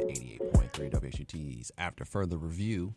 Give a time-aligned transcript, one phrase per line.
[0.00, 2.94] to 88.3 WXUT's After Further Review.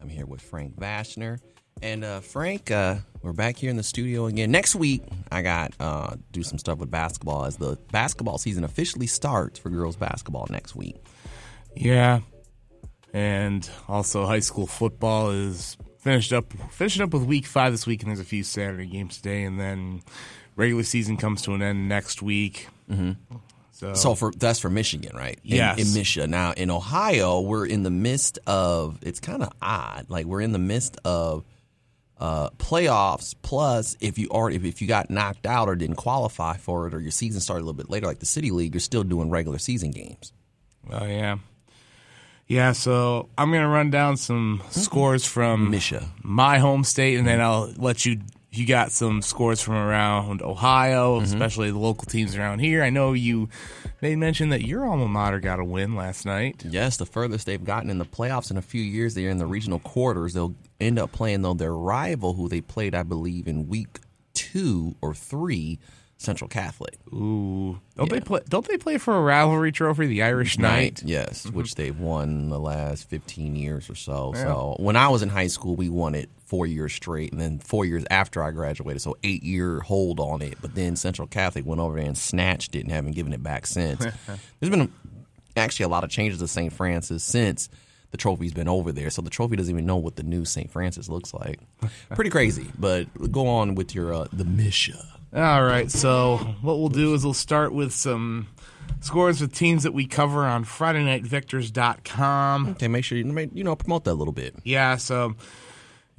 [0.00, 1.40] I'm here with Frank Vashner.
[1.82, 4.50] And uh, Frank, uh, we're back here in the studio again.
[4.50, 9.06] Next week, I got uh, do some stuff with basketball as the basketball season officially
[9.06, 10.96] starts for girls basketball next week.
[11.76, 12.20] Yeah.
[13.12, 18.02] And also high school football is finished up finishing up with week five this week
[18.02, 20.00] and there's a few Saturday games today and then
[20.56, 22.68] regular season comes to an end next week.
[22.90, 23.36] Mm-hmm.
[23.78, 25.38] So, So for that's for Michigan, right?
[25.44, 25.78] In, Yes.
[25.78, 26.30] in Michigan.
[26.32, 28.98] Now in Ohio, we're in the midst of.
[29.02, 30.06] It's kind of odd.
[30.08, 31.44] Like we're in the midst of
[32.18, 33.36] uh, playoffs.
[33.40, 36.94] Plus, if you already if, if you got knocked out or didn't qualify for it,
[36.94, 39.30] or your season started a little bit later, like the City League, you're still doing
[39.30, 40.32] regular season games.
[40.90, 41.36] Oh yeah.
[42.48, 46.08] Yeah, so I'm gonna run down some scores from Misha.
[46.24, 48.20] my home state, and then I'll let you.
[48.50, 51.24] You got some scores from around Ohio, mm-hmm.
[51.24, 52.82] especially the local teams around here.
[52.82, 53.50] I know you
[54.00, 56.64] made mention that your alma mater got a win last night.
[56.64, 59.14] Yes, the furthest they've gotten in the playoffs in a few years.
[59.14, 60.32] They're in the regional quarters.
[60.32, 64.00] They'll end up playing though their rival, who they played, I believe, in week
[64.32, 65.78] two or three,
[66.16, 66.98] Central Catholic.
[67.12, 68.40] Ooh, don't they play?
[68.48, 71.02] Don't they play for a rivalry trophy, the Irish Knight?
[71.04, 74.32] yes, which they've won the last 15 years or so.
[74.34, 77.58] So when I was in high school, we won it four years straight, and then
[77.58, 80.56] four years after I graduated, so eight year hold on it.
[80.60, 83.66] But then Central Catholic went over there and snatched it and haven't given it back
[83.66, 84.00] since.
[84.60, 84.90] There's been
[85.56, 86.72] actually a lot of changes to St.
[86.72, 87.68] Francis since
[88.10, 90.70] the trophy's been over there, so the trophy doesn't even know what the new St.
[90.70, 91.60] Francis looks like.
[92.14, 95.04] Pretty crazy, but go on with your uh, the Misha.
[95.34, 98.46] All right, so what we'll do is we'll start with some
[99.00, 102.70] scores with teams that we cover on FridayNightVictors.com.
[102.70, 104.54] Okay, make sure you you know promote that a little bit.
[104.64, 105.34] Yeah, so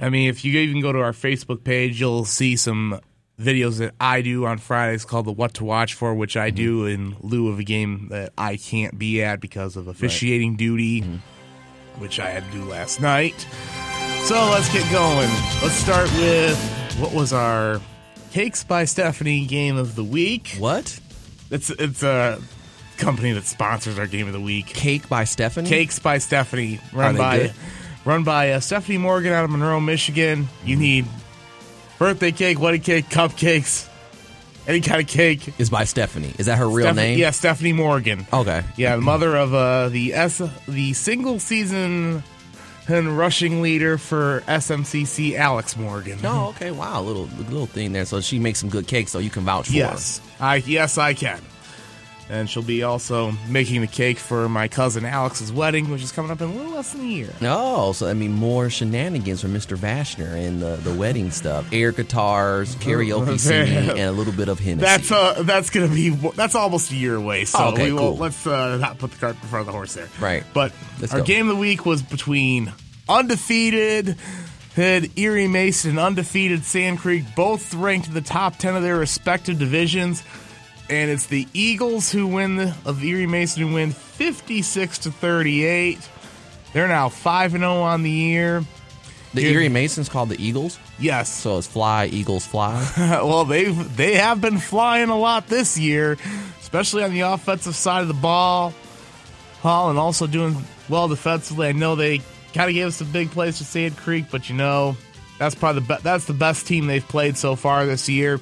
[0.01, 2.99] I mean, if you even go to our Facebook page, you'll see some
[3.39, 6.83] videos that I do on Fridays called the What to Watch For, which I do
[6.83, 7.11] mm-hmm.
[7.11, 12.01] in lieu of a game that I can't be at because of officiating duty, mm-hmm.
[12.01, 13.47] which I had to do last night.
[14.23, 15.29] So let's get going.
[15.61, 16.57] Let's start with
[16.99, 17.79] what was our
[18.31, 20.55] Cakes by Stephanie game of the week.
[20.59, 20.99] What?
[21.49, 22.39] It's it's a
[22.97, 24.67] company that sponsors our game of the week.
[24.67, 25.67] Cake by Stephanie.
[25.67, 27.53] Cakes by Stephanie, run by good?
[28.05, 30.47] Run by uh, Stephanie Morgan out of Monroe, Michigan.
[30.63, 31.05] You need
[31.97, 33.87] birthday cake, wedding cake, cupcakes,
[34.67, 35.53] any kind of cake.
[35.59, 36.33] is by Stephanie.
[36.37, 37.19] Is that her real Stephanie- name?
[37.19, 38.25] Yeah, Stephanie Morgan.
[38.31, 38.63] Okay.
[38.77, 42.23] Yeah, the mother of uh, the S the single season
[42.87, 46.17] and rushing leader for SMCC, Alex Morgan.
[46.23, 46.71] Oh, okay.
[46.71, 48.05] Wow, little little thing there.
[48.05, 51.13] So she makes some good cakes, so you can vouch for Yes, I yes I
[51.13, 51.39] can.
[52.31, 56.29] And she'll be also making the cake for my cousin Alex's wedding, which is coming
[56.29, 57.33] up in a little less than a year.
[57.41, 59.75] Oh, so I mean more shenanigans from Mr.
[59.75, 61.67] Vashner and the, the wedding stuff.
[61.73, 64.81] Air guitars, karaoke singing, and a little bit of Hennessy.
[64.85, 67.45] That's uh, that's gonna be that's almost a year away.
[67.45, 68.17] So Oh, okay, we will cool.
[68.17, 70.07] let's uh, not put the cart in front of the horse there.
[70.19, 70.43] Right.
[70.53, 71.25] But Let's our go.
[71.25, 72.71] game of the week was between
[73.09, 74.15] undefeated
[74.75, 78.97] had Erie Mason and undefeated Sand Creek, both ranked in the top ten of their
[78.97, 80.23] respective divisions.
[80.89, 85.11] And it's the Eagles who win the, of Erie Mason who win fifty six to
[85.11, 85.99] thirty eight.
[86.73, 88.63] They're now five and zero on the year.
[89.33, 90.79] the Here- Erie Masons called the Eagles.
[90.97, 92.85] Yes, So it's fly, Eagles fly.
[92.97, 96.17] well, they've they have been flying a lot this year,
[96.59, 98.73] especially on the offensive side of the ball.
[99.61, 100.55] Hall and also doing
[100.89, 101.67] well defensively.
[101.67, 102.19] I know they
[102.53, 104.95] kind of gave us some big plays to Sand Creek, but you know
[105.37, 108.39] that's probably the be- that's the best team they've played so far this year.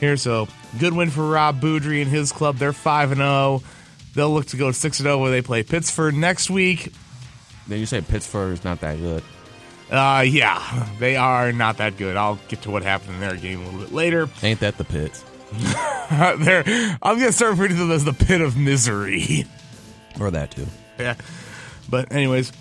[0.00, 0.46] Here's a
[0.78, 2.56] good win for Rob Boudry and his club.
[2.56, 3.62] They're five and zero.
[4.14, 6.92] They'll look to go six and zero where they play Pittsford next week.
[7.68, 9.22] then you say Pittsburgh is not that good.
[9.90, 12.16] Uh, yeah, they are not that good.
[12.16, 14.28] I'll get to what happened in their game a little bit later.
[14.42, 15.24] Ain't that the Pits?
[16.10, 16.64] They're,
[17.02, 19.46] I'm gonna start referring to them as the pit of misery.
[20.20, 20.66] Or that too.
[20.98, 21.14] yeah.
[21.88, 22.52] But anyways,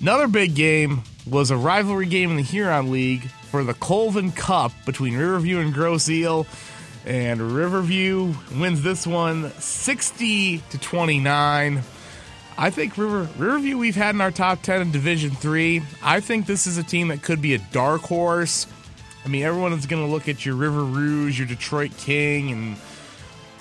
[0.00, 4.72] another big game was a rivalry game in the Huron League for the Colvin Cup
[4.84, 6.46] between Riverview and Grosse Ile.
[7.06, 11.82] And Riverview wins this one 60 to 29.
[12.56, 15.82] I think River Riverview we've had in our top ten in Division Three.
[16.02, 18.66] I think this is a team that could be a dark horse.
[19.24, 22.76] I mean, everyone is going to look at your River Rouge, your Detroit King, and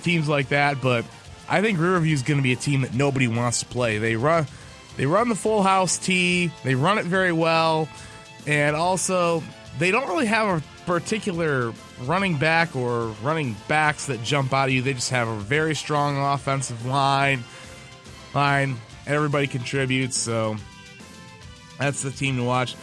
[0.04, 1.06] teams like that, but
[1.50, 3.98] I think Riverview is going to be a team that nobody wants to play.
[3.98, 4.46] They run,
[4.98, 6.52] they run the full house tee.
[6.64, 7.88] They run it very well,
[8.46, 9.42] and also
[9.80, 11.74] they don't really have a particular
[12.04, 14.82] running back or running backs that jump out of you.
[14.82, 17.44] They just have a very strong offensive line.
[18.34, 18.78] Line.
[19.06, 20.56] Everybody contributes, so
[21.78, 22.76] that's the team to watch.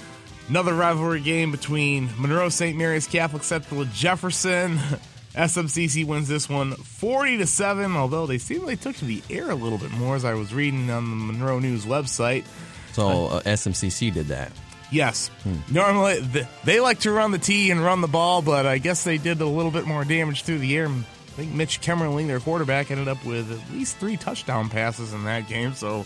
[0.48, 2.76] Another rivalry game between Monroe St.
[2.76, 4.78] Mary's Catholic Central Jefferson.
[5.34, 9.50] SMCC wins this one 40 to 7, although they seem they took to the air
[9.50, 12.44] a little bit more as I was reading on the Monroe News website.
[12.93, 14.50] So uh, SMCC did that.
[14.90, 15.28] Yes.
[15.44, 15.56] Hmm.
[15.70, 16.20] Normally,
[16.64, 19.40] they like to run the tee and run the ball, but I guess they did
[19.40, 20.88] a little bit more damage through the air.
[20.88, 25.25] I think Mitch Kemmerling, their quarterback, ended up with at least three touchdown passes in
[25.25, 25.75] that game.
[25.75, 26.04] So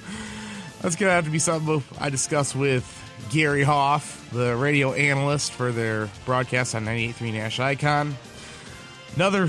[0.81, 2.85] that's going to have to be something I discuss with
[3.31, 8.17] Gary Hoff, the radio analyst for their broadcast on 98.3 Nash Icon.
[9.17, 9.49] Another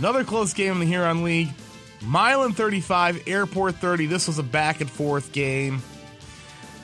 [0.00, 1.50] another close game in the Huron League.
[2.04, 4.06] Milan 35, Airport 30.
[4.06, 5.82] This was a back and forth game.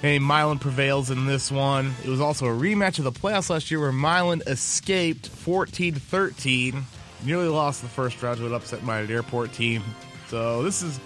[0.00, 1.92] Hey, Milan prevails in this one.
[2.04, 6.84] It was also a rematch of the playoffs last year where Milan escaped 14 13.
[7.24, 9.82] Nearly lost the first round to an upset minded airport team.
[10.28, 11.00] So this is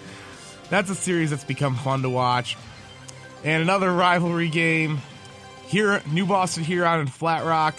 [0.69, 2.55] that's a series that's become fun to watch.
[3.43, 4.99] And another rivalry game.
[5.65, 7.75] Here New Boston Huron and Flat Rock.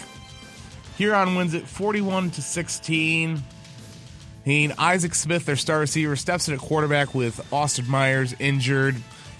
[0.97, 3.41] Huron wins it 41 to 16.
[4.45, 8.97] And Isaac Smith, their star receiver, steps in at quarterback with Austin Myers injured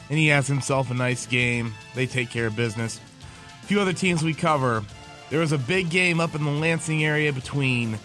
[0.10, 1.74] and he has himself a nice game.
[1.94, 3.00] They take care of business.
[3.64, 4.84] A few other teams we cover.
[5.30, 7.98] There was a big game up in the Lansing area between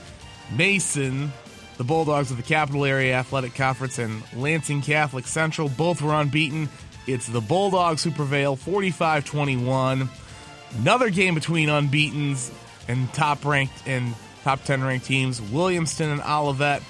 [0.57, 1.33] Mason,
[1.77, 5.69] the Bulldogs of the Capital Area Athletic Conference, and Lansing Catholic Central.
[5.69, 6.69] Both were unbeaten.
[7.07, 10.09] It's the Bulldogs who prevail 45 21.
[10.79, 12.53] Another game between unbeatens
[12.89, 14.15] and top ranked and
[14.45, 15.41] top 10 ranked teams.
[15.41, 16.83] Williamston and Olivet.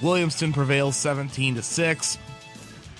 [0.00, 2.18] Williamston prevails 17 to 6.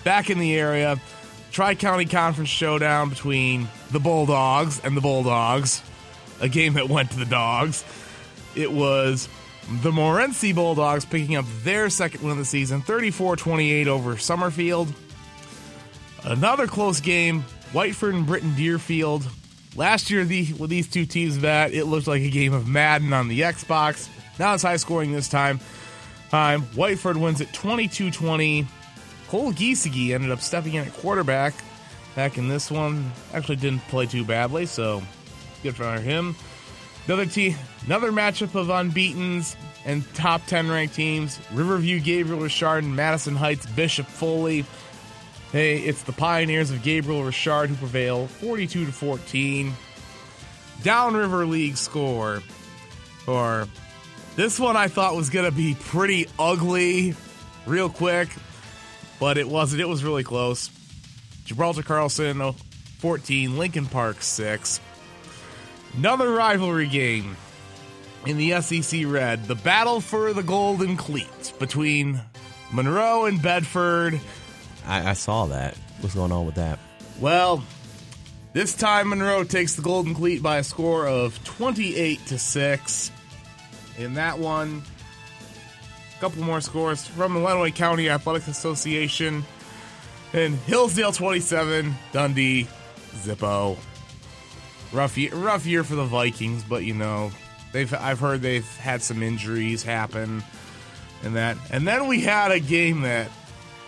[0.04, 1.00] Back in the area,
[1.50, 5.82] Tri County Conference showdown between the Bulldogs and the Bulldogs,
[6.40, 7.84] a game that went to the Dogs.
[8.54, 9.28] It was
[9.82, 14.92] the Morenci Bulldogs picking up their second win of the season, 34 28 over Summerfield.
[16.24, 19.26] Another close game, Whiteford and Britton Deerfield.
[19.76, 23.12] Last year, the, with these two teams met, it looked like a game of Madden
[23.12, 24.08] on the Xbox.
[24.38, 25.60] Now it's high scoring this time.
[26.30, 28.66] Time Whiteford wins it 22 20.
[29.30, 31.54] Cole Giesige ended up stepping in at quarterback
[32.16, 33.12] back in this one.
[33.32, 35.00] Actually, didn't play too badly, so
[35.62, 36.34] good for him.
[37.06, 37.54] Another team,
[37.86, 39.54] another matchup of unbeaten's
[39.84, 41.38] and top 10 ranked teams.
[41.52, 44.64] Riverview, Gabriel Richard, and Madison Heights, Bishop Foley.
[45.52, 49.72] Hey, it's the Pioneers of Gabriel Richard who prevail 42 to 14.
[50.82, 52.42] Downriver League score
[53.24, 53.68] for
[54.34, 57.14] this one I thought was going to be pretty ugly
[57.64, 58.28] real quick
[59.20, 59.80] but it wasn't.
[59.82, 60.70] It was really close.
[61.44, 62.52] Gibraltar Carlson
[62.98, 64.80] 14, Lincoln Park 6.
[65.96, 67.36] Another rivalry game
[68.26, 72.20] in the SEC Red, the battle for the Golden Cleat between
[72.72, 74.20] Monroe and Bedford.
[74.86, 75.76] I, I saw that.
[76.00, 76.78] What's going on with that?
[77.18, 77.62] Well,
[78.52, 83.10] this time Monroe takes the Golden Cleat by a score of 28 to 6.
[83.98, 84.82] In that one,
[86.20, 89.44] couple more scores from the Lenawee County Athletics Association.
[90.32, 92.68] And Hillsdale 27, Dundee,
[93.14, 93.78] Zippo.
[94.92, 97.30] Rough year, rough year for the Vikings, but you know,
[97.72, 100.42] they've I've heard they've had some injuries happen
[101.22, 101.56] and that.
[101.70, 103.30] And then we had a game that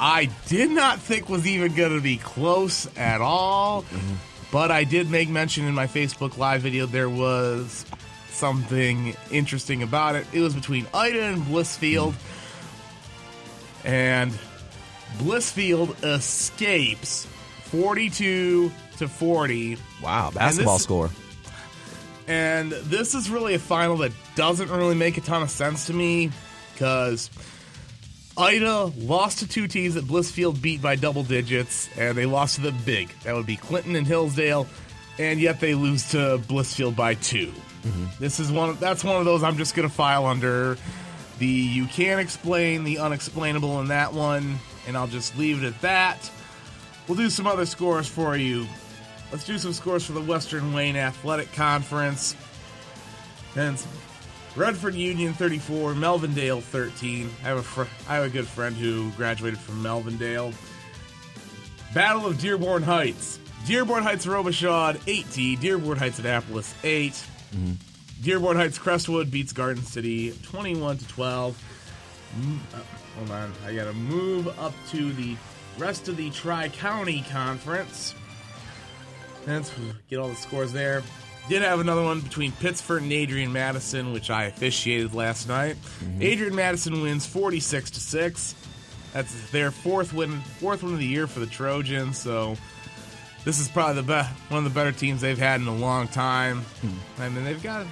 [0.00, 3.82] I did not think was even going to be close at all.
[3.82, 4.14] Mm-hmm.
[4.52, 7.86] But I did make mention in my Facebook live video there was
[8.32, 10.26] something interesting about it.
[10.32, 12.14] It was between Ida and Blissfield.
[13.84, 14.32] And
[15.18, 17.26] Blissfield escapes
[17.64, 19.78] 42 to 40.
[20.02, 21.10] Wow, basketball and score.
[22.28, 25.92] And this is really a final that doesn't really make a ton of sense to
[25.92, 26.30] me
[26.72, 27.30] because
[28.36, 32.60] Ida lost to two teams that Blissfield beat by double digits, and they lost to
[32.62, 33.12] the big.
[33.24, 34.66] That would be Clinton and Hillsdale,
[35.18, 37.52] and yet they lose to Blissfield by 2
[37.82, 38.04] Mm-hmm.
[38.20, 38.76] This is one.
[38.76, 40.76] That's one of those I'm just going to file under
[41.38, 45.80] the you can't explain the unexplainable in that one, and I'll just leave it at
[45.80, 46.30] that.
[47.08, 48.66] We'll do some other scores for you.
[49.32, 52.36] Let's do some scores for the Western Wayne Athletic Conference.
[53.56, 53.82] And
[54.54, 57.30] Redford Union 34, Melvindale 13.
[57.42, 60.54] I have a fr- I have a good friend who graduated from Melvindale.
[61.94, 63.40] Battle of Dearborn Heights.
[63.66, 65.60] Dearborn Heights Robichaud 8T.
[65.60, 67.24] Dearborn Heights Annapolis 8.
[68.22, 71.62] Dearborn Heights Crestwood beats Garden City 21 to 12.
[72.40, 72.78] Mm, uh,
[73.18, 75.36] hold on, I gotta move up to the
[75.78, 78.14] rest of the Tri County Conference.
[79.46, 79.72] Let's
[80.08, 81.02] get all the scores there.
[81.48, 85.76] Did have another one between Pittsford and Adrian Madison, which I officiated last night.
[86.20, 88.54] Adrian Madison wins 46 to 6.
[89.12, 92.56] That's their fourth win fourth win of the year for the Trojans, so
[93.44, 96.08] this is probably the best one of the better teams they've had in a long
[96.08, 96.60] time.
[96.60, 97.22] Hmm.
[97.22, 97.86] I mean they've got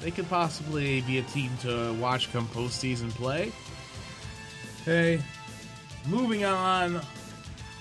[0.00, 3.52] they could possibly be a team to watch come postseason play.
[4.82, 5.22] Okay.
[6.08, 7.00] Moving on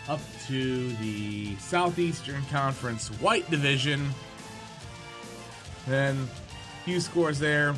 [0.09, 4.09] up to the Southeastern Conference White Division.
[5.87, 7.75] Then a few scores there.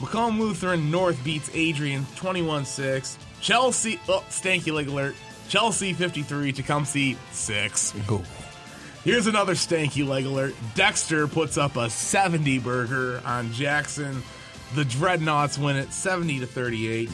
[0.00, 3.18] Macomb Lutheran North beats Adrian 21 6.
[3.40, 5.14] Chelsea, oh, stanky leg alert.
[5.48, 7.94] Chelsea 53, Tecumseh 6.
[9.06, 10.52] Here's another stanky leg alert.
[10.74, 14.20] Dexter puts up a 70 burger on Jackson.
[14.74, 17.08] The Dreadnoughts win it 70 to 38.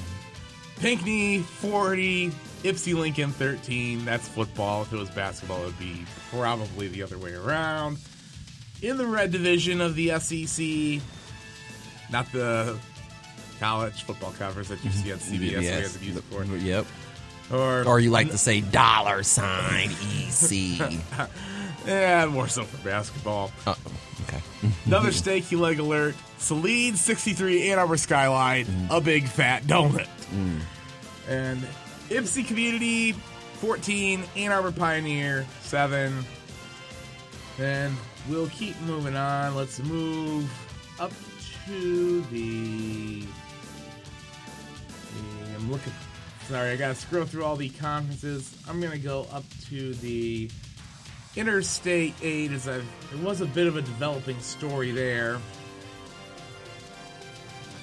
[0.80, 2.30] Pinckney 40,
[2.62, 4.06] Ypsi Lincoln 13.
[4.06, 4.80] That's football.
[4.82, 7.99] If it was basketball, it would be probably the other way around.
[8.80, 11.02] In the red division of the SEC,
[12.11, 12.78] not the
[13.61, 15.38] college football covers that you see on CBS.
[15.40, 15.94] We have Yes.
[15.99, 16.42] to use it for.
[16.42, 16.87] Yep.
[17.52, 20.80] Or, Or you like to say dollar sign EC.
[21.86, 23.50] yeah, more so for basketball.
[23.66, 23.74] Uh,
[24.28, 24.40] okay.
[24.86, 26.14] Another steaky leg alert.
[26.38, 30.08] Saline 63 Ann Arbor Skyline, a big fat donut.
[31.28, 31.60] And
[32.08, 36.24] Ypsi Community 14, Ann Arbor Pioneer 7.
[37.58, 37.94] Then
[38.28, 39.54] we'll keep moving on.
[39.54, 40.50] Let's move
[40.98, 41.12] up
[41.66, 43.20] to the.
[43.20, 43.26] the-
[45.56, 45.92] I'm looking.
[46.48, 48.56] Sorry, I gotta scroll through all the conferences.
[48.68, 50.50] I'm gonna go up to the
[51.34, 55.38] Interstate 8 is I've there was a bit of a developing story there.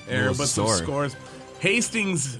[0.07, 1.15] There, but the some scores.
[1.59, 2.37] Hastings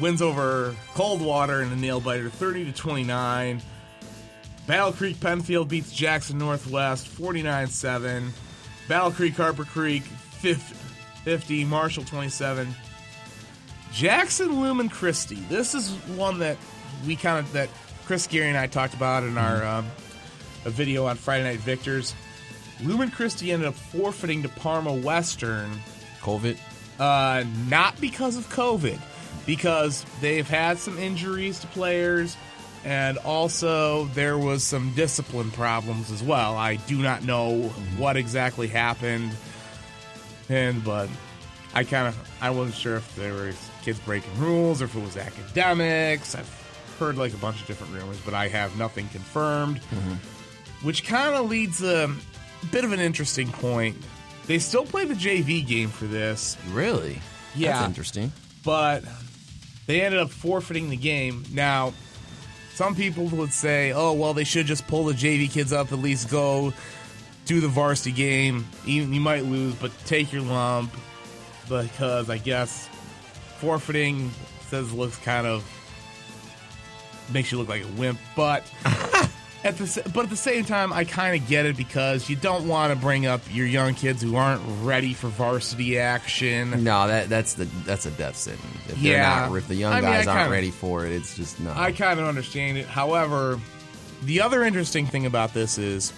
[0.00, 3.62] wins over Coldwater in a nail biter 30 to 29.
[4.66, 8.30] Battle Creek Pennfield beats Jackson Northwest 49-7.
[8.88, 10.74] Battle Creek Harper Creek 50,
[11.24, 12.74] 50 Marshall 27.
[13.92, 15.36] Jackson Lumen Christi.
[15.48, 16.56] This is one that
[17.06, 17.68] we kind of that
[18.04, 19.86] Chris Geary and I talked about in our um,
[20.64, 22.14] a video on Friday Night Victors.
[22.82, 25.70] Lumen Christi ended up forfeiting to Parma Western
[26.20, 26.58] COVID.
[26.98, 28.98] uh, not because of COVID,
[29.46, 32.36] because they've had some injuries to players,
[32.84, 36.56] and also there was some discipline problems as well.
[36.56, 39.30] I do not know what exactly happened,
[40.48, 41.08] and but
[41.74, 43.52] I kind of I wasn't sure if there were
[43.82, 46.34] kids breaking rules or if it was academics.
[46.34, 49.80] I've heard like a bunch of different rumors, but I have nothing confirmed.
[50.82, 52.12] Which kind of leads a
[52.70, 53.96] bit of an interesting point.
[54.46, 57.20] They still play the JV game for this, Really?
[57.54, 57.72] Yeah.
[57.74, 58.32] That's interesting.
[58.64, 59.04] but
[59.86, 61.44] they ended up forfeiting the game.
[61.52, 61.92] Now,
[62.74, 65.98] some people would say, "Oh, well, they should just pull the JV kids up, at
[65.98, 66.72] least go
[67.44, 68.66] do the varsity game.
[68.86, 70.92] Even you might lose, but take your lump."
[71.68, 72.88] Because I guess
[73.58, 74.30] forfeiting
[74.68, 75.62] says looks kind of
[77.32, 78.64] makes you look like a wimp, but.
[79.64, 82.66] At the, but at the same time, I kind of get it because you don't
[82.66, 86.82] want to bring up your young kids who aren't ready for varsity action.
[86.82, 88.64] No, that that's the that's a death sentence.
[88.88, 89.12] If Yeah.
[89.42, 91.36] they're not, if the young I mean, guys I aren't kinda- ready for it, it's
[91.36, 91.72] just no.
[91.76, 92.88] I kind of understand it.
[92.88, 93.60] However,
[94.24, 96.12] the other interesting thing about this is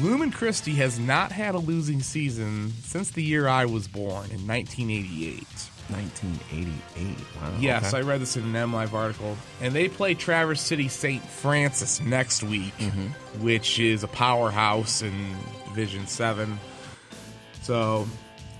[0.00, 4.46] Lumen Christi has not had a losing season since the year I was born in
[4.46, 5.46] 1988.
[5.94, 7.16] 1988.
[7.40, 7.56] Wow.
[7.60, 7.98] Yes, okay.
[7.98, 9.36] I read this in an MLive article.
[9.60, 11.22] And they play Traverse City St.
[11.22, 13.42] Francis next week, mm-hmm.
[13.42, 15.36] which is a powerhouse in
[15.66, 16.58] Division 7.
[17.62, 18.08] So,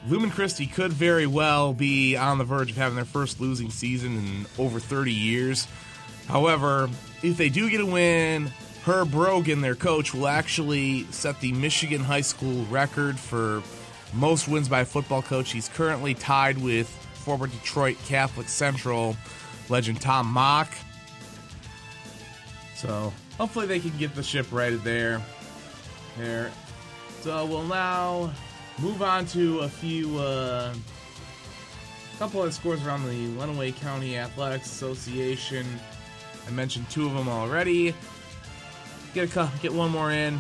[0.07, 4.17] Lumen Christi could very well be on the verge of having their first losing season
[4.19, 5.67] in over 30 years.
[6.29, 6.89] However,
[7.23, 8.53] if they do get a win,
[8.85, 13.63] Herb Brogan, their coach, will actually set the Michigan high school record for
[14.13, 15.53] most wins by a football coach.
[15.53, 19.17] He's currently tied with former Detroit Catholic Central
[19.69, 20.73] legend Tom Mach.
[22.77, 25.23] So hopefully they can get the ship righted there.
[26.19, 26.53] There.
[27.23, 28.31] So we'll now
[28.79, 30.75] move on to a few, uh,
[32.19, 35.67] couple of scores around the Lenawee County Athletics Association.
[36.47, 37.95] I mentioned two of them already.
[39.15, 40.39] Get a get one more in.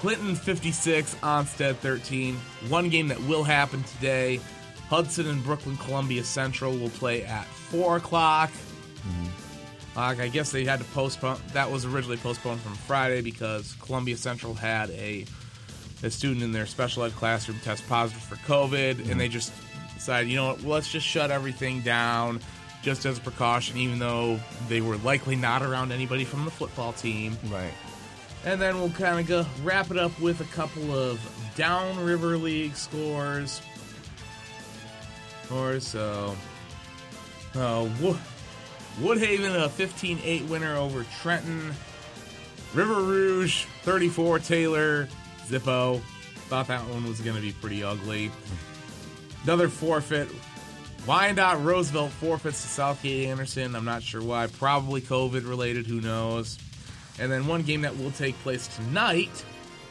[0.00, 2.36] Clinton 56, Onsted 13.
[2.68, 4.40] One game that will happen today.
[4.90, 8.50] Hudson and Brooklyn Columbia Central will play at 4 o'clock.
[9.96, 11.38] Uh, I guess they had to postpone.
[11.52, 15.24] That was originally postponed from Friday because Columbia Central had a
[16.02, 19.52] a student in their special ed classroom test positive for COVID, and they just
[19.94, 22.40] decided, you know what, let's just shut everything down
[22.82, 26.94] just as a precaution, even though they were likely not around anybody from the football
[26.94, 27.36] team.
[27.50, 27.72] Right.
[28.44, 31.20] And then we'll kind of go wrap it up with a couple of
[31.54, 33.60] downriver league scores.
[35.80, 36.36] So.
[37.54, 38.18] Uh, Wo-
[39.00, 41.74] Woodhaven a 15-8 winner over Trenton.
[42.74, 45.08] River Rouge 34 Taylor
[45.48, 46.00] Zippo.
[46.48, 48.30] Thought that one was going to be pretty ugly.
[49.44, 50.28] Another forfeit.
[51.06, 53.74] Wyandotte Roosevelt forfeits to Southgate Anderson.
[53.74, 54.46] I'm not sure why.
[54.46, 55.86] Probably COVID related.
[55.86, 56.58] Who knows?
[57.18, 59.44] And then one game that will take place tonight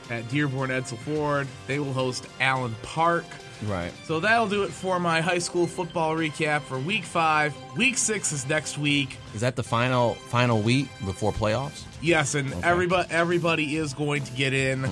[0.09, 1.47] at Dearborn Edsel Ford.
[1.67, 3.25] They will host Allen Park.
[3.65, 3.91] Right.
[4.05, 7.53] So that'll do it for my high school football recap for week five.
[7.75, 9.17] Week six is next week.
[9.35, 11.83] Is that the final final week before playoffs?
[12.01, 14.87] Yes, and everybody everybody is going to get in.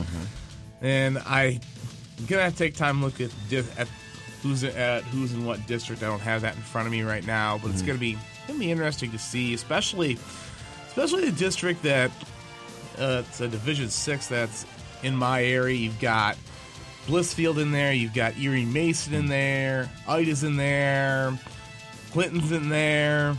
[0.81, 1.59] And I,
[2.19, 3.31] am gonna have to take time to look at
[3.77, 3.88] at
[4.43, 6.03] who's at who's in what district.
[6.03, 8.59] I don't have that in front of me right now, but it's gonna be gonna
[8.59, 10.17] be interesting to see, especially
[10.88, 12.12] especially the district that
[12.97, 14.65] uh, it's a Division Six that's
[15.03, 15.77] in my area.
[15.77, 16.38] You've got
[17.07, 17.93] Blissfield in there.
[17.93, 19.89] You've got Erie Mason in there.
[20.07, 21.37] Ida's in there.
[22.11, 23.35] Clinton's in there.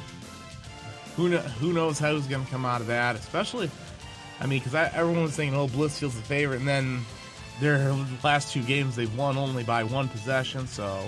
[1.17, 3.17] Who kno- who knows who's going to come out of that?
[3.17, 3.71] Especially,
[4.41, 7.01] I mean, because everyone was saying, oh, Blissfield's the favorite, and then
[7.61, 10.67] their last two games they've won only by one possession.
[10.67, 11.03] So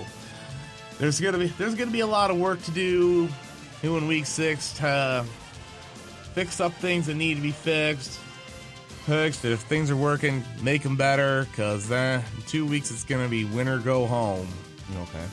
[0.99, 3.29] there's gonna be there's gonna be a lot of work to do
[3.83, 5.25] in week six to
[6.33, 8.19] fix up things that need to be fixed.
[9.05, 9.45] Fixed.
[9.45, 11.47] If things are working, make them better.
[11.55, 14.47] Cause then in two weeks it's gonna be win or go home.
[15.03, 15.25] Okay.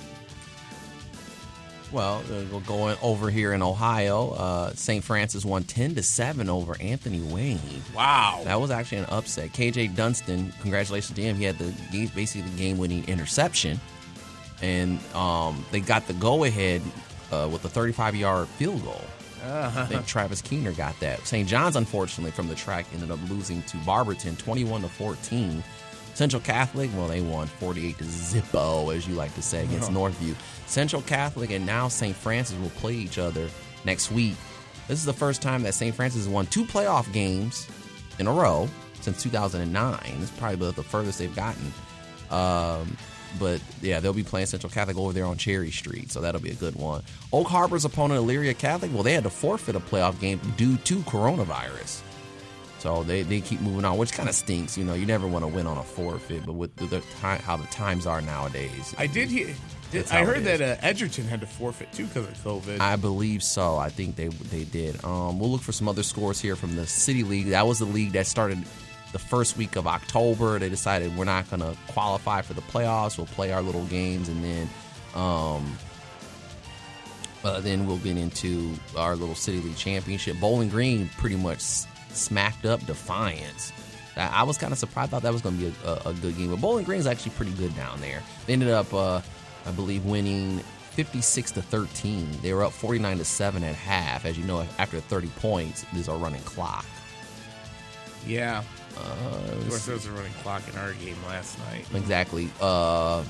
[1.90, 4.30] Well, uh, we're going over here in Ohio.
[4.32, 5.02] Uh, St.
[5.02, 7.58] Francis won ten to seven over Anthony Wayne.
[7.94, 8.42] Wow.
[8.44, 9.52] That was actually an upset.
[9.52, 11.36] KJ Dunston, congratulations to him.
[11.36, 13.80] He had the he- basically the game-winning interception,
[14.60, 16.82] and um, they got the go-ahead
[17.32, 19.02] uh, with a 35-yard field goal.
[19.44, 21.26] I think Travis Keener got that.
[21.26, 21.48] St.
[21.48, 25.62] John's, unfortunately, from the track ended up losing to Barberton, 21 to 14.
[26.14, 30.34] Central Catholic, well, they won 48 to zippo, as you like to say, against Northview.
[30.66, 32.16] Central Catholic and now St.
[32.16, 33.48] Francis will play each other
[33.84, 34.34] next week.
[34.88, 35.94] This is the first time that St.
[35.94, 37.68] Francis has won two playoff games
[38.18, 38.68] in a row
[39.00, 40.00] since 2009.
[40.20, 41.72] It's probably the furthest they've gotten.
[42.30, 42.96] Um,
[43.38, 46.50] but yeah, they'll be playing Central Catholic over there on Cherry Street, so that'll be
[46.50, 47.02] a good one.
[47.32, 50.96] Oak Harbor's opponent, Elyria Catholic, well, they had to forfeit a playoff game due to
[51.00, 52.02] coronavirus.
[52.78, 54.78] So they, they keep moving on, which kind of stinks.
[54.78, 57.40] You know, you never want to win on a forfeit, but with the, the time,
[57.40, 59.54] how the times are nowadays, I did hear.
[59.90, 62.78] Did, I heard that uh, Edgerton had to forfeit too because of COVID.
[62.78, 63.76] I believe so.
[63.76, 65.02] I think they they did.
[65.02, 67.48] Um, we'll look for some other scores here from the City League.
[67.48, 68.58] That was the league that started
[69.12, 70.58] the first week of October.
[70.58, 73.16] They decided we're not going to qualify for the playoffs.
[73.18, 74.68] We'll play our little games, and then
[75.14, 75.78] um,
[77.44, 80.38] uh, then we'll get into our little City League championship.
[80.40, 81.60] Bowling Green pretty much
[82.10, 83.72] smacked up Defiance.
[84.16, 85.10] I I was kind of surprised.
[85.12, 87.06] Thought that was going to be a, a, a good game, but Bowling Green is
[87.06, 88.22] actually pretty good down there.
[88.46, 89.20] They ended up, uh,
[89.66, 90.58] I believe, winning
[90.92, 92.28] 56 to 13.
[92.42, 94.24] They were up 49 to seven at half.
[94.24, 96.84] As you know, after 30 points, there's a running clock.
[98.26, 98.64] yeah.
[98.98, 101.84] Uh, Of course, there was a running clock in our game last night.
[101.94, 102.50] Exactly.
[102.60, 103.22] Uh,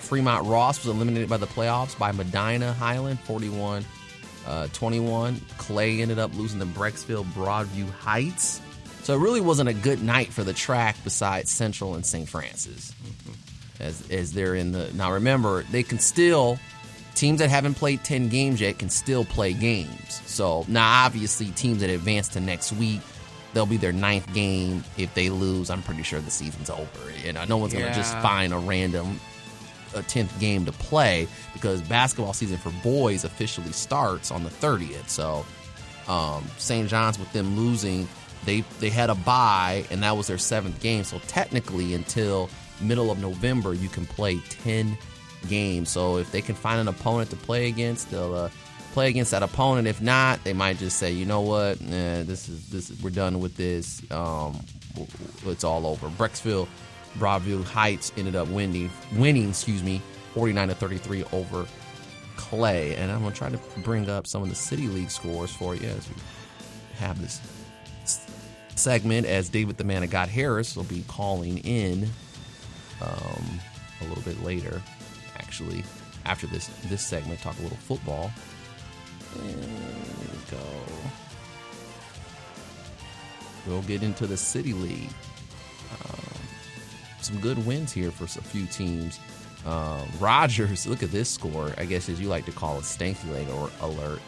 [0.00, 3.84] Fremont Ross was eliminated by the playoffs by Medina Highland, 41
[4.46, 5.40] uh, 21.
[5.58, 8.60] Clay ended up losing to Brecksville Broadview Heights.
[9.02, 12.28] So it really wasn't a good night for the track besides Central and St.
[12.28, 12.94] Francis.
[13.80, 14.92] As, as they're in the.
[14.94, 16.58] Now remember, they can still.
[17.14, 20.22] Teams that haven't played 10 games yet can still play games.
[20.24, 23.00] So now, obviously, teams that advance to next week,
[23.52, 24.84] they'll be their ninth game.
[24.96, 26.88] If they lose, I'm pretty sure the season's over.
[27.24, 29.20] You know, no one's going to just find a random
[29.94, 35.08] a 10th game to play because basketball season for boys officially starts on the 30th.
[35.08, 35.44] So
[36.08, 36.88] um, St.
[36.88, 38.08] John's with them losing,
[38.44, 41.04] they they had a bye and that was their seventh game.
[41.04, 44.96] So technically, until middle of November, you can play 10
[45.48, 45.90] games.
[45.90, 48.48] So if they can find an opponent to play against, they'll uh,
[48.92, 49.88] play against that opponent.
[49.88, 53.10] If not, they might just say, you know what, nah, this is this is, we're
[53.10, 54.02] done with this.
[54.10, 54.60] Um,
[55.46, 56.08] it's all over.
[56.08, 56.68] Brecksville.
[57.18, 60.00] Broadview Heights ended up winning, winning, excuse me,
[60.32, 61.66] 49 to 33 over
[62.36, 62.96] Clay.
[62.96, 65.88] And I'm gonna try to bring up some of the City League scores for you
[65.88, 66.14] as we
[66.96, 67.40] have this
[68.76, 69.26] segment.
[69.26, 72.08] As David the Man of God Harris will be calling in
[73.02, 73.60] um,
[74.00, 74.80] a little bit later,
[75.36, 75.84] actually,
[76.24, 78.30] after this this segment, talk a little football.
[79.38, 80.58] And go.
[83.66, 85.10] We'll get into the City League.
[86.04, 86.40] Um,
[87.20, 89.20] some good wins here for a few teams.
[89.64, 91.72] Um, Rogers, look at this score.
[91.78, 94.20] I guess as you like to call it, stanky leg or alert.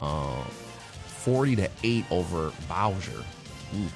[0.00, 0.44] Um,
[1.06, 3.24] Forty to eight over Bowsher.
[3.76, 3.88] Ooh.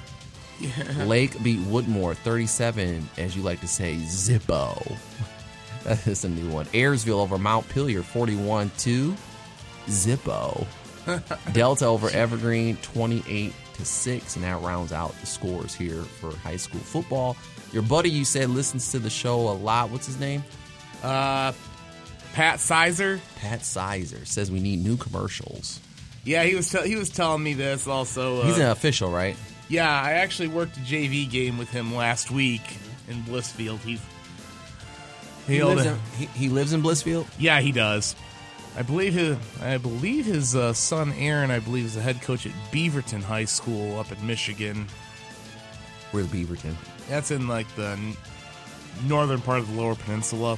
[1.05, 4.97] Lake beat Woodmore 37, as you like to say, Zippo.
[5.83, 6.65] That is a new one.
[6.67, 9.15] Ayersville over Montpelier 41 2,
[9.87, 10.65] Zippo.
[11.53, 16.57] Delta over Evergreen 28 to 6, and that rounds out the scores here for high
[16.57, 17.37] school football.
[17.71, 19.89] Your buddy, you said, listens to the show a lot.
[19.89, 20.43] What's his name?
[21.03, 21.53] Uh,
[22.33, 23.21] Pat Sizer.
[23.37, 25.79] Pat Sizer says we need new commercials.
[26.23, 28.41] Yeah, he was te- he was telling me this also.
[28.41, 29.37] Uh, He's an official, right?
[29.69, 32.61] yeah, I actually worked a JV game with him last week
[33.07, 33.79] in Blissfield.
[33.79, 34.01] He's
[35.47, 37.27] He he'll- lives, in, he, he lives in Blissfield?
[37.39, 38.15] Yeah, he does.
[38.77, 42.45] I believe his I believe his uh, son Aaron, I believe, is the head coach
[42.45, 44.87] at Beaverton High School up in Michigan.
[46.11, 46.75] Where's Beaverton?
[47.09, 48.15] That's in like the n-
[49.07, 50.57] northern part of the Lower Peninsula.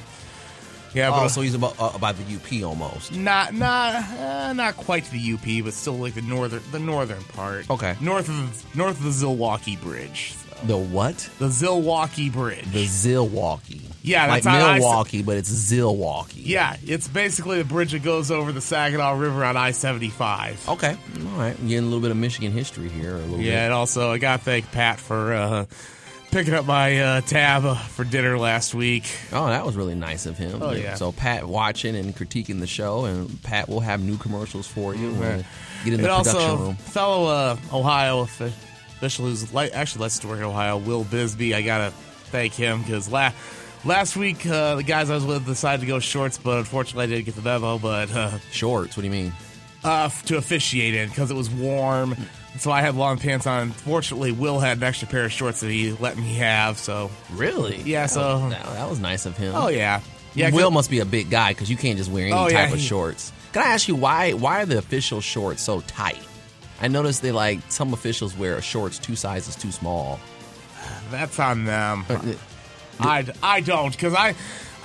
[0.92, 3.14] Yeah, Oh, but so he's about uh, about the UP almost.
[3.14, 7.70] not not uh, not quite the UP, but still like the northern the northern part.
[7.70, 7.96] Okay.
[8.00, 10.34] north of north of the Zilwaukee Bridge.
[10.64, 11.16] The what?
[11.38, 12.64] the Zilwaukee Bridge.
[12.72, 13.80] The Zilwaukee.
[14.02, 16.42] Yeah, like that's on I- Milwaukee, but it's Zilwaukee.
[16.46, 20.66] yeah, it's basically the bridge that goes over the Saginaw River on I seventy five.
[20.68, 20.96] Okay.
[21.18, 21.56] All right.
[21.60, 23.16] Getting a little bit of Michigan history here.
[23.16, 25.64] A little Yeah, and also I got to thank Pat for uh,
[26.30, 29.10] picking up my uh, tab uh, for dinner last week.
[29.32, 30.62] Oh, that was really nice of him.
[30.62, 30.94] Oh, yeah.
[30.94, 35.10] So Pat watching and critiquing the show, and Pat will have new commercials for you.
[35.12, 36.74] we Get in And the production also, room.
[36.76, 38.26] fellow uh, Ohio
[39.00, 41.54] official who's li- actually to work in Ohio, Will Bisbee.
[41.54, 41.90] I gotta
[42.30, 43.32] thank him because la-
[43.84, 47.06] last week uh, the guys I was with decided to go shorts, but unfortunately I
[47.06, 47.78] didn't get the memo.
[47.78, 48.96] But uh, Shorts.
[48.96, 49.32] What do you mean?
[49.82, 52.14] uh, to officiate in because it was warm,
[52.58, 53.70] so I had long pants on.
[53.70, 56.76] Fortunately, Will had an extra pair of shorts that he let me have.
[56.76, 57.78] So, Really?
[57.78, 59.54] Yeah, That so- was, that, that was nice of him.
[59.56, 60.02] oh yeah,
[60.34, 60.50] yeah.
[60.50, 62.64] Will must be a big guy because you can't just wear any Oh, type yeah,
[62.74, 63.32] of he- shorts.
[63.54, 64.34] Can I ask you why?
[64.34, 66.20] Why are the official shorts so tight?
[66.80, 70.18] I noticed they like some officials wear shorts two sizes too small.
[71.10, 72.04] That's on them.
[72.08, 72.20] Uh,
[73.00, 74.34] I, I don't because I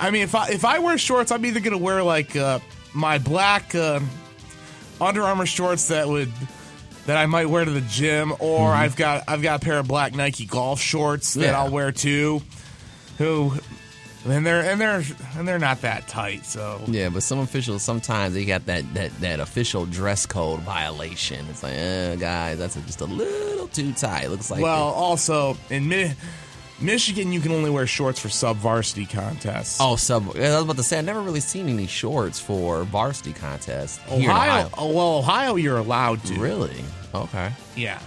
[0.00, 2.58] I mean if I if I wear shorts I'm either gonna wear like uh,
[2.94, 4.00] my black uh,
[5.00, 6.32] Under Armour shorts that would
[7.06, 8.80] that I might wear to the gym or Mm-hmm.
[8.82, 11.58] I've got I've got a pair of black Nike golf shorts that Yeah.
[11.62, 12.42] I'll wear too.
[13.18, 13.52] Who
[14.28, 15.02] and they're and they're
[15.36, 19.10] and they're not that tight so Yeah, but some officials sometimes they got that that,
[19.20, 21.46] that official dress code violation.
[21.50, 24.28] It's like, eh, guys, that's just a little too tight.
[24.30, 26.14] Looks like well also in Mi-
[26.80, 29.78] Michigan you can only wear shorts for sub varsity contests.
[29.80, 30.24] Oh, sub.
[30.36, 34.30] I was about to say, I've never really seen any shorts for varsity contests Ohio,
[34.30, 34.70] Ohio.
[34.76, 36.84] oh, well Ohio you're allowed to Really?
[37.14, 37.50] Okay.
[37.76, 37.98] yeah.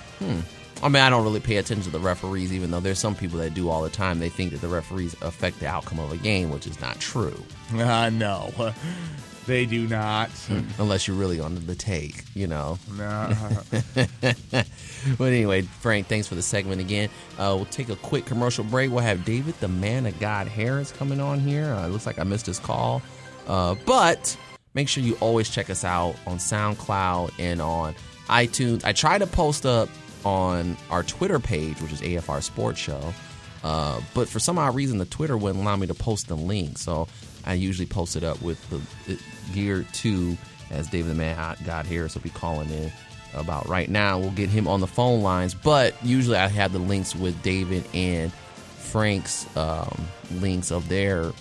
[0.81, 3.39] I mean, I don't really pay attention to the referees, even though there's some people
[3.39, 4.19] that do all the time.
[4.19, 7.41] They think that the referees affect the outcome of a game, which is not true.
[7.75, 8.51] Uh, no,
[9.45, 10.31] they do not.
[10.79, 12.79] Unless you're really on the take, you know.
[12.97, 13.31] No.
[15.17, 17.09] But anyway, Frank, thanks for the segment again.
[17.37, 18.91] Uh, we'll take a quick commercial break.
[18.91, 21.73] We'll have David, the man of God Harris, coming on here.
[21.73, 23.01] Uh, looks like I missed his call.
[23.47, 24.35] Uh, but
[24.73, 27.95] make sure you always check us out on SoundCloud and on
[28.27, 28.83] iTunes.
[28.83, 29.89] I try to post up
[30.25, 33.13] on our Twitter page, which is AFR Sports Show.
[33.63, 36.77] Uh, but for some odd reason, the Twitter wouldn't allow me to post the link.
[36.77, 37.07] So
[37.45, 39.19] I usually post it up with the it
[39.53, 40.37] geared to,
[40.71, 42.07] as David the Man got here.
[42.09, 42.91] So be calling in
[43.33, 44.17] about right now.
[44.19, 47.83] We'll get him on the phone lines, but usually I have the links with David
[47.93, 50.07] and Frank's um,
[50.39, 51.31] links of their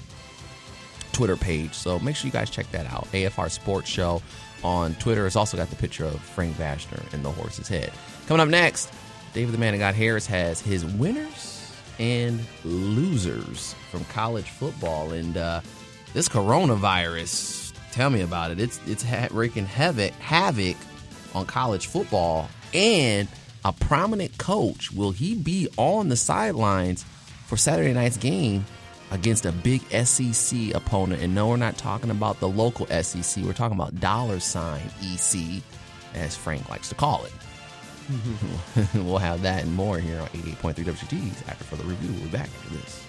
[1.12, 1.74] Twitter page.
[1.74, 3.10] So make sure you guys check that out.
[3.12, 4.22] AFR Sports Show
[4.62, 5.26] on Twitter.
[5.26, 7.92] It's also got the picture of Frank Vashner and the horse's head.
[8.28, 8.92] Coming up next,
[9.32, 15.12] David the Man of God Harris has his winners and losers from college football.
[15.12, 15.62] And uh,
[16.12, 18.60] this coronavirus, tell me about it.
[18.60, 20.76] It's it's ha- wreaking havoc, havoc
[21.34, 22.50] on college football.
[22.74, 23.28] And
[23.64, 27.06] a prominent coach, will he be on the sidelines
[27.46, 28.66] for Saturday night's game
[29.10, 31.22] against a big SEC opponent?
[31.22, 33.42] And no, we're not talking about the local SEC.
[33.42, 35.62] We're talking about dollar sign EC,
[36.12, 37.32] as Frank likes to call it.
[38.94, 42.12] we'll have that and more here on 88.3 WGTs after further review.
[42.12, 43.07] We'll be back after this.